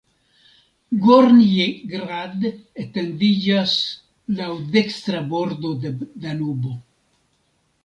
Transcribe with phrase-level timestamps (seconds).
[1.01, 2.47] Gornji Grad
[2.85, 3.75] etendiĝas
[4.41, 5.95] laŭ dekstra bordo de
[6.27, 6.75] Danubo.